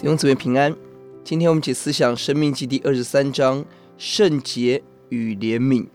[0.00, 0.74] 弟兄姊妹平安，
[1.22, 3.62] 今天我们一起思想《生命记》第二十三章
[3.98, 5.86] 圣洁与怜悯。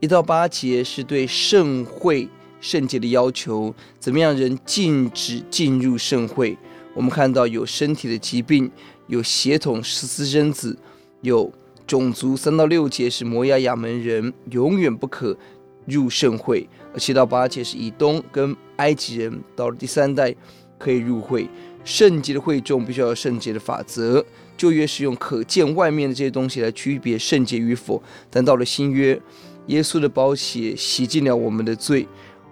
[0.00, 2.28] 一到八节是对圣会
[2.60, 6.58] 圣洁的要求，怎么样人禁止进入圣会？
[6.94, 8.68] 我们看到有身体的疾病，
[9.06, 10.76] 有血统私生子，
[11.20, 11.52] 有
[11.86, 12.36] 种族。
[12.36, 15.38] 三到六节是摩押亚门人，永远不可
[15.86, 16.68] 入圣会。
[16.92, 20.34] 而七到八节是以东跟埃及人，到了第三代
[20.78, 21.48] 可以入会。
[21.84, 24.24] 圣洁的会众必须要有圣洁的法则。
[24.56, 29.18] 旧约是用可见外面的这些东西来区别圣洁与否，但到了新约，
[29.68, 32.06] 耶稣的宝血洗净了我们的罪，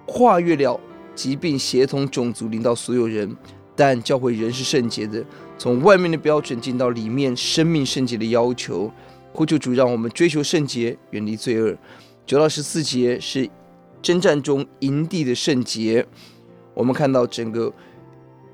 [0.06, 0.78] 跨越了
[1.16, 3.36] 疾病、协同、种族，领到所有人。
[3.74, 5.22] 但教会人是圣洁的，
[5.58, 8.90] 从外面的标准进到里面生命圣洁的要求。
[9.32, 11.76] 呼求主让我们追求圣洁，远离罪恶。
[12.24, 13.50] 九到十四节是
[14.00, 16.06] 征战中营地的圣洁，
[16.72, 17.70] 我们看到整个。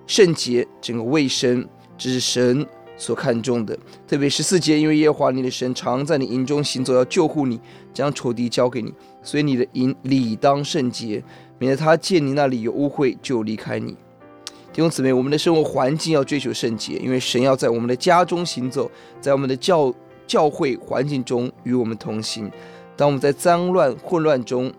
[0.07, 3.79] 圣洁，整个卫生，这是神所看重的。
[4.07, 7.61] 特别十四节，因为耶和华你的神常在你营中行走，要救护你，
[7.95, 8.93] 将仇敌交给你，
[9.23, 11.23] 所以你的营理当圣洁，
[11.59, 13.97] 免得他见你那里有污秽就离开你。
[14.73, 19.95] 弟兄姊妹，我们的生活环境要追求圣洁，因为神要在我们的家中行走，在我们的教
[20.27, 22.51] 教会环境中与我们同行。
[22.97, 24.73] 当我们在脏乱混乱中，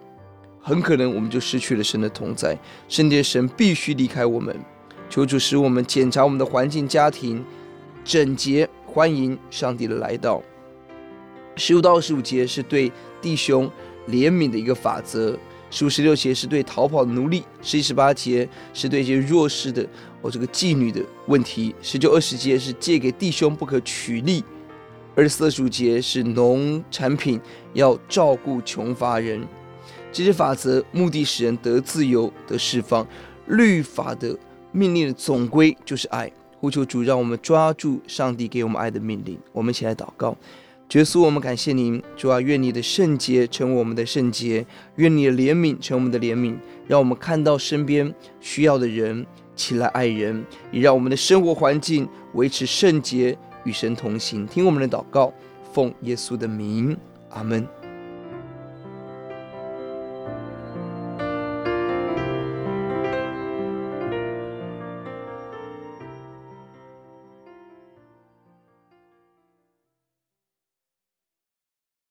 [0.59, 2.57] 很可能我们就失去了神的同在，
[2.87, 4.55] 圣洁神必须离开我们。
[5.13, 7.45] 求主使我们检查我们的环境、家庭
[8.03, 10.41] 整洁，欢迎上帝的来到。
[11.55, 13.69] 十五到二十五节是对弟兄
[14.07, 15.37] 怜悯的一个法则；
[15.69, 19.87] 十五、十六节是对逃跑的奴隶；十七、十八节是对一些弱势的
[20.23, 24.41] 哦，这个妓女的问题；十九、二十节是借给弟兄不可取利；
[25.15, 27.39] 二十四、十五节是农产品
[27.73, 29.47] 要照顾穷乏人。
[30.11, 33.05] 这些法则目的使人得自由、得释放。
[33.45, 34.35] 律法的。
[34.73, 36.29] 命令的总归就是爱，
[36.59, 39.39] 呼求主，让我们抓住上帝给我们爱的命令。
[39.51, 40.35] 我们一起来祷告，
[40.93, 46.55] 耶稣，我们感谢您，主啊，愿你的圣洁成为我们的圣洁，愿你的怜悯成为我们的怜悯，
[46.87, 49.25] 让我们看到身边需要的人，
[49.55, 54.45] 起来爱人，也让我们的生活环境维持圣洁，与神同行。
[54.47, 55.31] 听我们的祷告，
[55.71, 56.97] 奉耶稣的名，
[57.29, 57.82] 阿门。